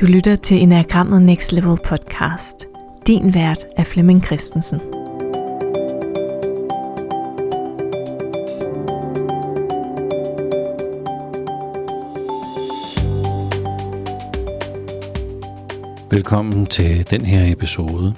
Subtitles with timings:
[0.00, 2.66] Du lytter til Enagrammet Next Level podcast.
[3.06, 4.80] Din vært er Flemming Christensen.
[16.10, 18.14] Velkommen til den her episode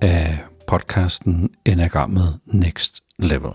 [0.00, 3.52] af podcasten Enagrammet Next Level.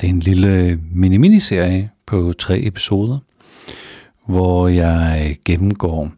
[0.00, 3.18] Det er en lille mini-miniserie på tre episoder,
[4.26, 6.10] hvor jeg gennemgår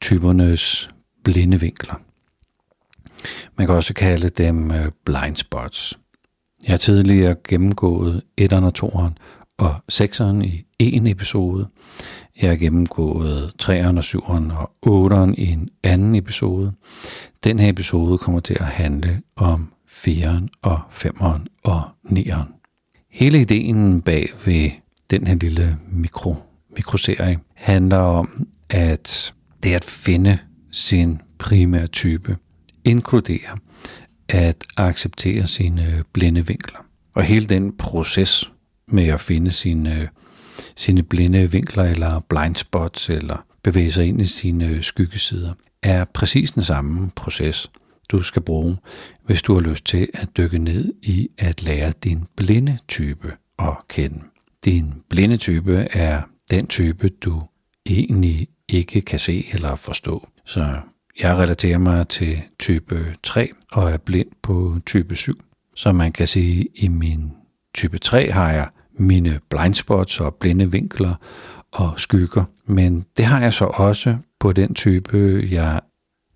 [0.00, 0.90] typernes
[1.24, 1.94] blinde vinkler.
[3.56, 5.98] Man kan også kalde dem øh, blind spots.
[6.62, 9.12] Jeg har tidligere gennemgået 1'eren, og 2'eren
[9.58, 11.68] og 6'eren i en episode.
[12.42, 16.72] Jeg har gennemgået 3'eren, og 7'eren og 8'eren i en anden episode.
[17.44, 22.58] Den her episode kommer til at handle om 4'eren og 5'eren og 9'eren.
[23.10, 24.70] Hele ideen bag ved
[25.10, 26.36] den her lille mikro,
[26.76, 30.38] mikroserie handler om, at det at finde
[30.72, 32.36] sin primære type
[32.84, 33.56] inkluderer
[34.28, 36.80] at acceptere sine øh, blinde vinkler.
[37.14, 38.50] Og hele den proces
[38.88, 40.08] med at finde sine, øh,
[40.76, 46.04] sine blinde vinkler eller blind spots eller bevæge sig ind i sine øh, skyggesider, er
[46.04, 47.70] præcis den samme proces,
[48.08, 48.76] du skal bruge,
[49.24, 53.76] hvis du har lyst til at dykke ned i at lære din blinde type at
[53.88, 54.20] kende.
[54.64, 57.42] Din blinde type er den type, du
[57.86, 60.28] egentlig ikke kan se eller forstå.
[60.44, 60.80] Så
[61.20, 65.40] jeg relaterer mig til type 3 og er blind på type 7.
[65.74, 67.32] Så man kan sige, at i min
[67.74, 71.14] type 3 har jeg mine blindspots og blinde vinkler
[71.72, 72.44] og skygger.
[72.66, 75.80] Men det har jeg så også på den type, jeg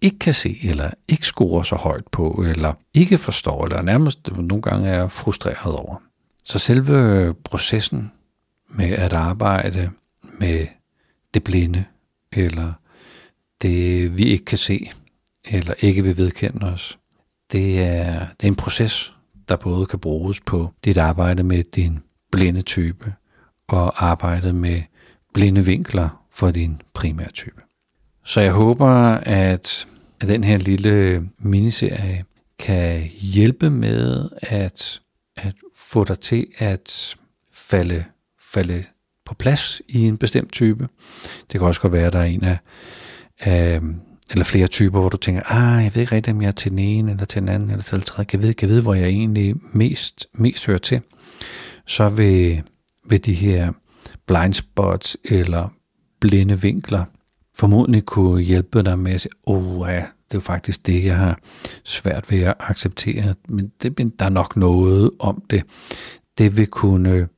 [0.00, 4.62] ikke kan se, eller ikke scorer så højt på, eller ikke forstår, eller nærmest nogle
[4.62, 5.96] gange er frustreret over.
[6.44, 8.12] Så selve processen
[8.68, 9.90] med at arbejde
[10.38, 10.66] med
[11.34, 11.84] det blinde,
[12.32, 12.72] eller
[13.62, 14.90] det vi ikke kan se,
[15.44, 16.98] eller ikke vil vedkende os,
[17.52, 19.14] det er, det er en proces,
[19.48, 22.00] der både kan bruges på dit arbejde med din
[22.30, 23.14] blinde type,
[23.68, 24.82] og arbejdet med
[25.34, 27.60] blinde vinkler for din primære type.
[28.24, 29.88] Så jeg håber, at,
[30.20, 32.24] at den her lille miniserie
[32.58, 35.00] kan hjælpe med at,
[35.36, 37.16] at få dig til at
[37.52, 38.04] falde,
[38.38, 38.84] falde
[39.32, 40.88] på plads i en bestemt type.
[41.52, 42.58] Det kan også godt være, at der er en af,
[43.40, 43.80] af
[44.30, 46.70] eller flere typer, hvor du tænker, ah, jeg ved ikke rigtigt, om jeg er til
[46.70, 48.26] den ene, eller til den anden, eller til den tredje.
[48.32, 51.00] Jeg ved, jeg ved hvor jeg egentlig mest, mest hører til.
[51.86, 52.62] Så vil,
[53.08, 53.72] vil de her
[54.26, 55.68] blind spots eller
[56.20, 57.04] blinde vinkler
[57.54, 61.16] formodentlig kunne hjælpe dig med at sige, oh ja, det er jo faktisk det, jeg
[61.16, 61.38] har
[61.84, 65.62] svært ved at acceptere, men det, men der er nok noget om det.
[66.38, 67.28] Det vil kunne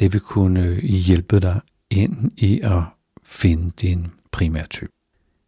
[0.00, 2.82] det vil kunne øh, hjælpe dig ind i at
[3.24, 4.92] finde din primære type.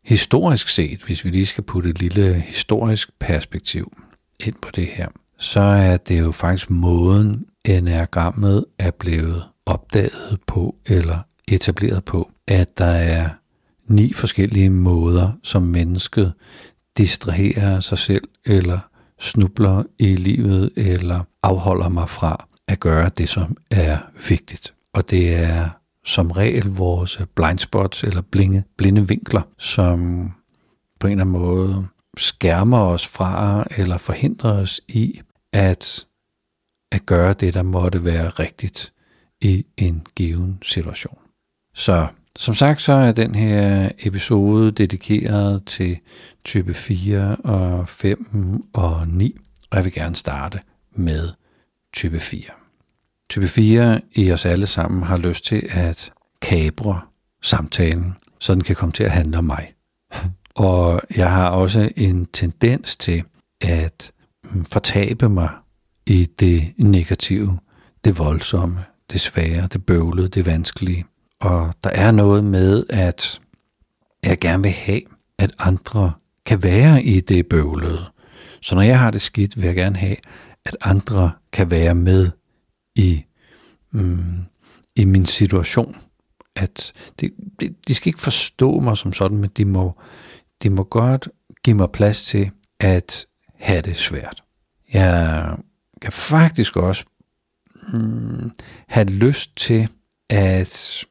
[0.05, 3.93] Historisk set, hvis vi lige skal putte et lille historisk perspektiv
[4.41, 5.09] ind på det her,
[5.39, 12.79] så er det jo faktisk måden, enagrammet er blevet opdaget på eller etableret på, at
[12.79, 13.29] der er
[13.87, 16.33] ni forskellige måder, som mennesket
[16.97, 18.79] distraherer sig selv eller
[19.21, 24.75] snubler i livet eller afholder mig fra at gøre det, som er vigtigt.
[24.93, 25.69] Og det er
[26.05, 29.99] som regel vores blind spots eller blinde, blinde vinkler, som
[31.01, 35.21] på en eller anden måde skærmer os fra eller forhindrer os i
[35.53, 36.07] at,
[36.93, 38.93] at gøre det, der måtte være rigtigt
[39.41, 41.19] i en given situation.
[41.75, 42.07] Så
[42.37, 45.99] som sagt, så er den her episode dedikeret til
[46.45, 49.39] type 4 og 5 og 9,
[49.71, 50.61] og jeg vil gerne starte
[50.93, 51.29] med
[51.93, 52.62] type 4.
[53.31, 56.13] Type 4 i os alle sammen har lyst til at
[56.43, 57.01] kabre
[57.43, 59.73] samtalen, så den kan komme til at handle om mig.
[60.55, 63.23] Og jeg har også en tendens til
[63.61, 64.13] at
[64.45, 65.49] mm, fortabe mig
[66.07, 67.59] i det negative,
[68.05, 71.05] det voldsomme, det svære, det bøvlede, det vanskelige.
[71.41, 73.41] Og der er noget med, at
[74.23, 75.01] jeg gerne vil have,
[75.39, 76.13] at andre
[76.47, 78.05] kan være i det bøvlede.
[78.63, 80.17] Så når jeg har det skidt, vil jeg gerne have,
[80.65, 82.31] at andre kan være med
[82.95, 83.25] i,
[83.91, 84.45] mm,
[84.97, 85.97] i min situation.
[86.57, 87.31] At det,
[87.61, 89.99] de, de skal ikke forstå mig som sådan, men de må,
[90.63, 91.29] de må godt
[91.65, 92.51] give mig plads til
[92.81, 94.43] at have det svært.
[94.93, 95.57] Jeg
[96.03, 97.05] kan faktisk også
[97.93, 98.51] mm,
[98.89, 99.89] have lyst til
[100.31, 101.05] at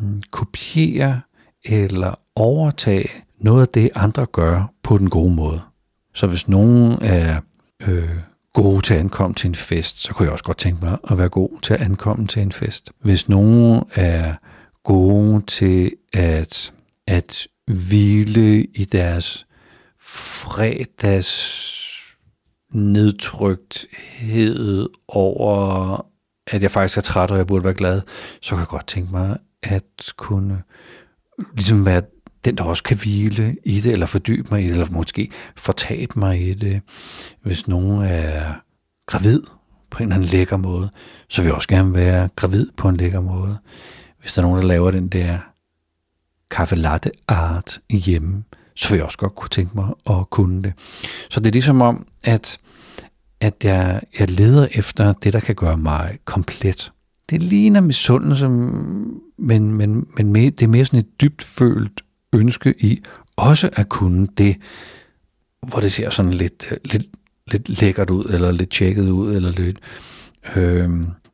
[0.00, 1.20] mm, kopiere
[1.64, 3.08] eller overtage
[3.38, 5.60] noget af det, andre gør på den gode måde.
[6.14, 7.40] Så hvis nogen er
[7.80, 8.18] øh,
[8.54, 11.18] gode til at ankomme til en fest, så kunne jeg også godt tænke mig at
[11.18, 12.92] være god til at ankomme til en fest.
[13.00, 14.34] Hvis nogen er
[14.84, 16.72] gode til at,
[17.06, 19.46] at hvile i deres
[20.00, 21.62] fredags
[22.72, 26.06] nedtrykthed over,
[26.46, 28.00] at jeg faktisk er træt, og jeg burde være glad,
[28.40, 30.62] så kan jeg godt tænke mig at kunne
[31.54, 32.02] ligesom være
[32.44, 36.18] den, der også kan hvile i det, eller fordybe mig i det, eller måske fortabe
[36.18, 36.80] mig i det.
[37.42, 38.54] Hvis nogen er
[39.06, 39.42] gravid
[39.90, 40.90] på en eller anden lækker måde,
[41.28, 43.58] så vil jeg også gerne være gravid på en lækker måde.
[44.20, 45.38] Hvis der er nogen, der laver den der
[46.50, 48.44] kaffe latte art hjemme,
[48.74, 50.72] så vil jeg også godt kunne tænke mig at kunne det.
[51.30, 52.58] Så det er ligesom om, at,
[53.40, 56.92] at jeg, jeg leder efter det, der kan gøre mig komplet.
[57.30, 63.02] Det ligner misundelse, men, men, men det er mere sådan et dybt følt ønske i
[63.36, 64.56] også at kunne det,
[65.68, 67.04] hvor det ser sådan lidt, øh, lidt,
[67.46, 69.78] lidt lækkert ud, eller lidt tjekket ud, eller lidt
[70.56, 70.90] øh,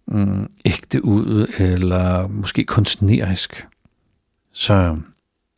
[0.07, 3.67] mm, ægte ud, eller måske kunstnerisk.
[4.53, 4.97] Så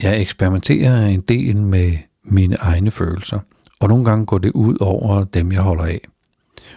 [0.03, 3.39] jeg eksperimenterer en del med mine egne følelser,
[3.81, 6.01] og nogle gange går det ud over dem, jeg holder af.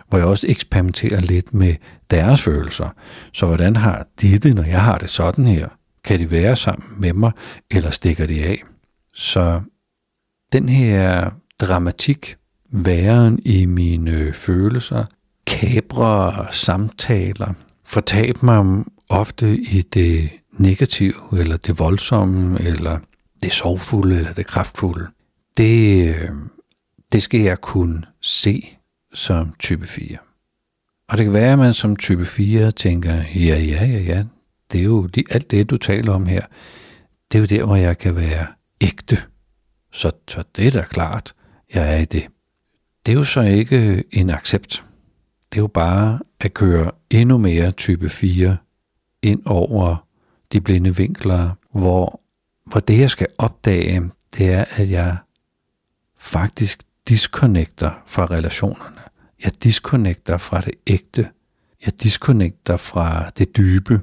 [0.09, 1.75] Hvor jeg også eksperimenterer lidt med
[2.11, 2.89] deres følelser.
[3.33, 5.67] Så hvordan har de det, når jeg har det sådan her?
[6.03, 7.31] Kan de være sammen med mig,
[7.71, 8.63] eller stikker de af?
[9.13, 9.61] Så
[10.53, 12.37] den her dramatik,
[12.71, 15.05] væren i mine følelser,
[15.47, 17.53] kabre samtaler,
[17.85, 22.99] fortab mig ofte i det negative, eller det voldsomme, eller
[23.43, 25.07] det sorgfulde, eller det kraftfulde.
[25.57, 26.29] Det, øh,
[27.11, 28.77] det skal jeg kunne se
[29.13, 30.17] som type 4.
[31.09, 34.23] Og det kan være, at man som type 4 tænker, ja, ja, ja, ja,
[34.73, 36.45] det er jo alt det, du taler om her,
[37.31, 38.47] det er jo der, hvor jeg kan være
[38.81, 39.17] ægte.
[39.91, 41.35] Så, så det er da klart,
[41.73, 42.27] jeg er i det.
[43.05, 44.83] Det er jo så ikke en accept.
[45.51, 48.57] Det er jo bare at køre endnu mere type 4
[49.21, 50.07] ind over
[50.53, 52.21] de blinde vinkler, hvor,
[52.65, 55.17] hvor det, jeg skal opdage, det er, at jeg
[56.17, 59.01] faktisk disconnecter fra relationerne.
[59.43, 61.29] Jeg disconnecter fra det ægte.
[61.85, 64.01] Jeg disconnecter fra det dybe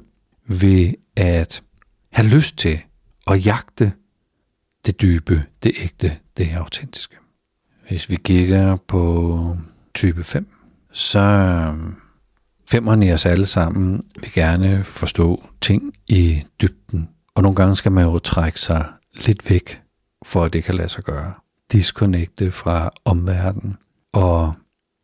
[0.51, 1.63] ved at
[2.11, 2.81] have lyst til
[3.27, 3.93] at jagte
[4.85, 7.15] det dybe, det ægte, det autentiske.
[7.87, 9.57] Hvis vi kigger på
[9.93, 10.47] type 5,
[10.91, 11.93] så øh,
[12.69, 17.09] femmerne i os alle sammen vil gerne forstå ting i dybden.
[17.35, 18.85] Og nogle gange skal man jo trække sig
[19.25, 19.81] lidt væk,
[20.25, 21.33] for at det kan lade sig gøre.
[21.71, 23.77] Disconnecte fra omverdenen
[24.13, 24.53] og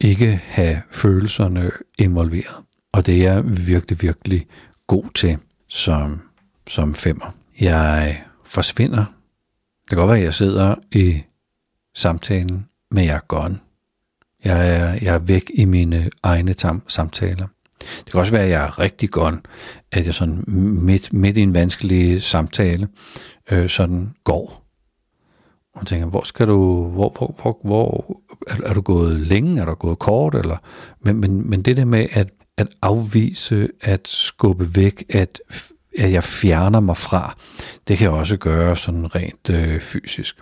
[0.01, 2.55] ikke have følelserne involveret.
[2.93, 4.47] Og det er virkelig, virkelig
[4.87, 5.37] god til
[5.67, 6.21] som,
[6.69, 7.35] som femmer.
[7.59, 9.05] Jeg forsvinder.
[9.83, 11.21] Det kan godt være, at jeg sidder i
[11.95, 13.59] samtalen, men jeg er gone.
[14.43, 17.47] Jeg er, jeg er væk i mine egne tam- samtaler.
[17.79, 19.41] Det kan også være, at jeg er rigtig gone,
[19.91, 22.87] at jeg sådan midt, midt i en vanskelig samtale
[23.51, 24.63] øh, sådan går.
[25.75, 29.65] Og tænker, hvor skal du, hvor, hvor, hvor, hvor er, er du gået længe, er
[29.65, 30.57] du gået kort, eller,
[31.01, 35.41] men, men, men det der med at at afvise, at skubbe væk, at,
[35.97, 37.37] at jeg fjerner mig fra,
[37.87, 40.41] det kan jeg også gøre sådan rent øh, fysisk.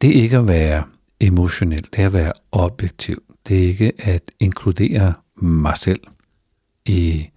[0.00, 0.84] Det er ikke at være
[1.20, 3.22] emotionel, det er at være objektiv.
[3.48, 6.00] Det er ikke at inkludere mig selv
[6.86, 7.30] i,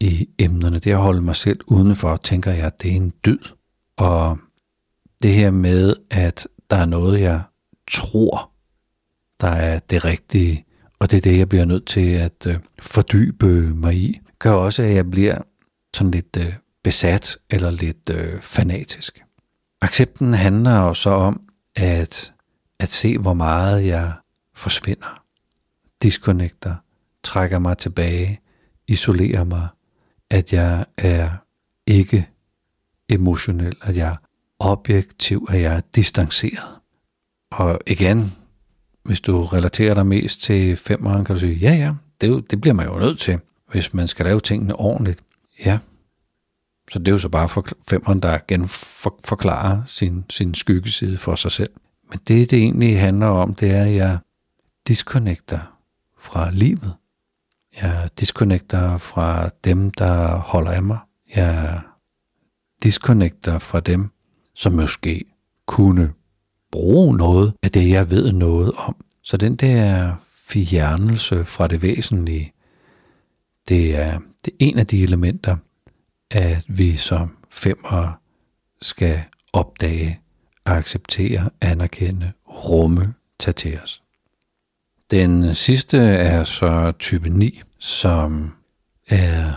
[0.00, 0.78] i emnerne.
[0.78, 3.38] Det er at holde mig selv udenfor, tænker jeg, at det er en dyd.
[3.96, 4.38] Og
[5.22, 7.42] det her med, at der er noget, jeg
[7.90, 8.50] tror,
[9.40, 10.64] der er det rigtige,
[10.98, 14.82] og det er det, jeg bliver nødt til at øh, fordybe mig i, gør også,
[14.82, 15.38] at jeg bliver
[15.94, 16.52] sådan lidt øh,
[16.84, 19.24] besat eller lidt øh, fanatisk.
[19.80, 21.42] Accepten handler jo så om
[21.76, 22.32] at,
[22.78, 24.12] at se, hvor meget jeg
[24.54, 25.22] forsvinder,
[26.02, 26.74] disconnecter,
[27.22, 28.40] trækker mig tilbage,
[28.88, 29.68] isolerer mig,
[30.30, 31.30] at jeg er
[31.86, 32.28] ikke
[33.08, 34.16] emotionel, at jeg er
[34.58, 36.78] objektiv, at jeg er distanceret.
[37.50, 38.32] Og igen,
[39.04, 42.74] hvis du relaterer dig mest til femeren, kan du sige, ja ja, det, det bliver
[42.74, 43.38] man jo nødt til,
[43.70, 45.22] hvis man skal lave tingene ordentligt.
[45.64, 45.78] Ja,
[46.90, 51.18] så det er jo så bare for femeren, der igen for, forklarer sin, sin skyggeside
[51.18, 51.70] for sig selv.
[52.10, 54.18] Men det, det egentlig handler om, det er, at jeg
[54.88, 55.78] disconnecter
[56.18, 56.94] fra livet.
[57.82, 60.98] Jeg disconnecter fra dem, der holder af mig.
[61.36, 61.80] Jeg
[62.82, 64.10] disconnecter fra dem,
[64.54, 65.24] som måske
[65.66, 66.12] kunne
[66.74, 68.96] bruge noget af det, jeg ved noget om.
[69.22, 72.52] Så den der fjernelse fra det væsentlige,
[73.68, 75.56] det er, det er en af de elementer,
[76.30, 78.20] at vi som femmer
[78.82, 79.20] skal
[79.52, 80.20] opdage,
[80.64, 84.02] acceptere, anerkende, rumme, tage til os.
[85.10, 88.52] Den sidste er så type 9, som
[89.08, 89.52] er,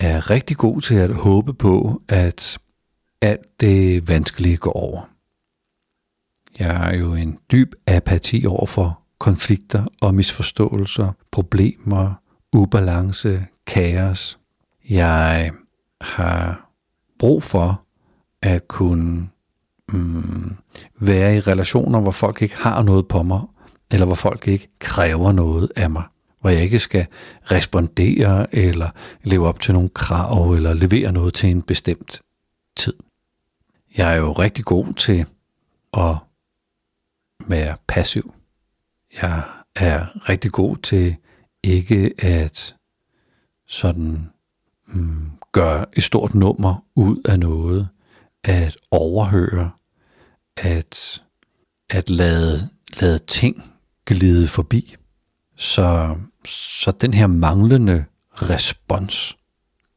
[0.00, 2.58] er rigtig god til at håbe på, at
[3.20, 5.10] alt det vanskelige går over
[6.60, 12.14] jeg har jo en dyb apati over for konflikter og misforståelser, problemer,
[12.52, 14.38] ubalance, kaos.
[14.90, 15.52] Jeg
[16.00, 16.70] har
[17.18, 17.82] brug for
[18.42, 19.28] at kunne
[19.88, 20.56] mm,
[21.00, 23.40] være i relationer, hvor folk ikke har noget på mig,
[23.92, 26.04] eller hvor folk ikke kræver noget af mig.
[26.40, 27.06] Hvor jeg ikke skal
[27.44, 28.90] respondere, eller
[29.24, 32.22] leve op til nogle krav, eller levere noget til en bestemt
[32.76, 32.94] tid.
[33.96, 35.24] Jeg er jo rigtig god til
[35.96, 36.16] at
[37.46, 38.34] være passiv.
[39.22, 39.42] Jeg
[39.76, 41.16] er rigtig god til
[41.62, 42.76] ikke at
[43.68, 44.30] sådan
[44.86, 47.88] mm, gøre et stort nummer ud af noget,
[48.44, 49.70] at overhøre,
[50.56, 51.22] at,
[51.90, 52.68] at lade,
[53.00, 53.64] lade ting
[54.06, 54.96] glide forbi.
[55.56, 56.16] Så,
[56.46, 59.36] så den her manglende respons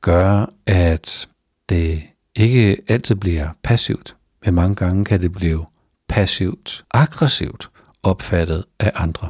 [0.01, 1.29] gør, at
[1.69, 2.03] det
[2.35, 5.65] ikke altid bliver passivt, men mange gange kan det blive
[6.13, 7.69] passivt, aggressivt
[8.03, 9.29] opfattet af andre.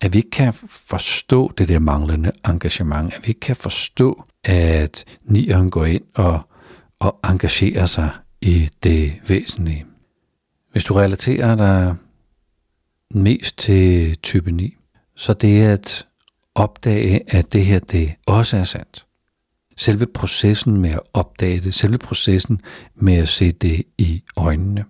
[0.00, 5.04] At vi ikke kan forstå det der manglende engagement, at vi ikke kan forstå, at
[5.24, 6.40] nieren går ind og,
[6.98, 9.86] og engagerer sig i det væsentlige.
[10.72, 11.94] Hvis du relaterer dig
[13.10, 14.76] mest til type 9,
[15.16, 16.06] så det at
[16.54, 19.06] opdage, at det her det også er sandt.
[19.76, 22.60] Selve processen med at opdage det, selve processen
[22.94, 24.84] med at se det i øjnene,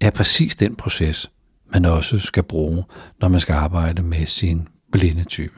[0.00, 1.30] er præcis den proces,
[1.72, 2.84] man også skal bruge,
[3.20, 5.54] når man skal arbejde med sin blinde type.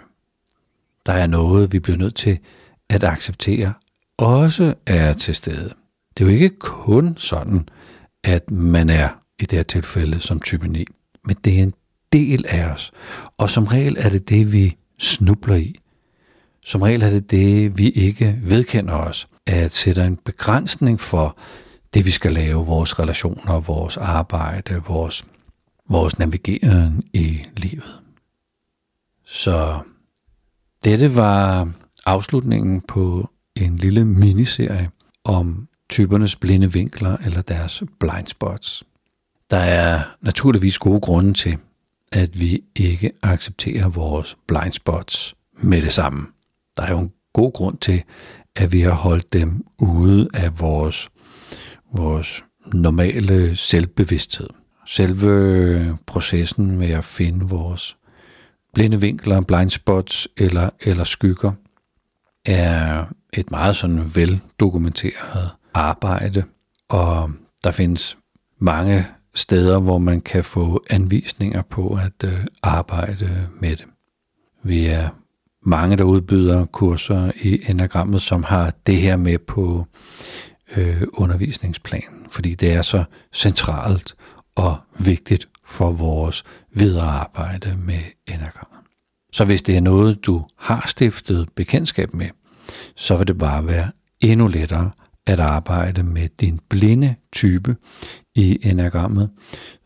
[1.07, 2.39] Der er noget, vi bliver nødt til
[2.89, 3.73] at acceptere,
[4.19, 5.75] også er til stede.
[6.19, 7.69] Det er jo ikke kun sådan,
[8.25, 10.87] at man er i det her tilfælde som type 9,
[11.25, 11.75] men det er en
[12.13, 12.93] del af os.
[13.39, 15.79] Og som regel er det det, vi snubler i.
[16.65, 21.39] Som regel er det det, vi ikke vedkender os, at sætte en begrænsning for
[21.95, 25.25] det, vi skal lave, vores relationer, vores arbejde, vores,
[25.89, 28.01] vores navigering i livet.
[29.25, 29.81] Så
[30.85, 31.71] dette var
[32.07, 34.91] afslutningen på en lille miniserie
[35.25, 38.85] om typernes blinde vinkler eller deres blind spots.
[39.51, 41.59] Der er naturligvis gode grunde til,
[42.13, 46.27] at vi ikke accepterer vores blind spots med det samme.
[46.77, 48.03] Der er jo en god grund til,
[48.57, 51.09] at vi har holdt dem ude af vores,
[51.97, 54.49] vores normale selvbevidsthed.
[54.87, 57.97] Selve processen med at finde vores
[58.75, 61.53] blinde vinkler, blind spots eller, eller skygger,
[62.45, 66.45] er et meget sådan veldokumenteret arbejde,
[66.89, 67.31] og
[67.65, 68.19] der findes
[68.59, 73.85] mange steder, hvor man kan få anvisninger på at øh, arbejde med det.
[74.63, 75.09] Vi er
[75.63, 79.87] mange, der udbyder kurser i enagrammet, som har det her med på
[80.77, 84.15] øh, undervisningsplanen, fordi det er så centralt
[84.55, 88.81] og vigtigt for vores videre arbejde med enagrammet.
[89.33, 92.29] Så hvis det er noget, du har stiftet bekendtskab med,
[92.97, 94.91] så vil det bare være endnu lettere
[95.27, 97.77] at arbejde med din blinde type
[98.35, 99.31] i enagrammet,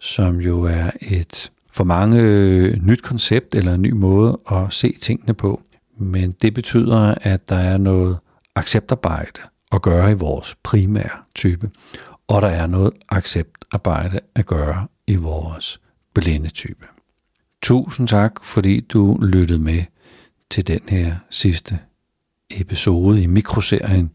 [0.00, 4.94] som jo er et for mange øh, nyt koncept eller en ny måde at se
[5.02, 5.62] tingene på.
[5.98, 8.18] Men det betyder, at der er noget
[8.54, 9.40] acceptarbejde
[9.76, 11.70] at gøre i vores primære type,
[12.28, 15.80] og der er noget acceptarbejde at gøre i vores
[16.14, 16.86] blinde type.
[17.62, 19.82] Tusind tak, fordi du lyttede med
[20.50, 21.78] til den her sidste
[22.50, 24.10] episode i mikroserien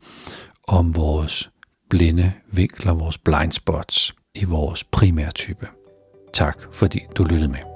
[0.68, 1.50] om vores
[1.89, 5.68] blinde vinkler, vores blind spots i vores primærtype.
[6.34, 7.71] Tak fordi du lyttede med.